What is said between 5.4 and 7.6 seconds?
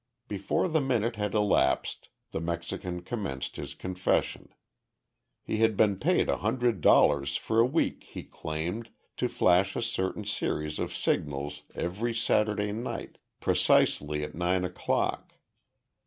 He had been paid a hundred dollars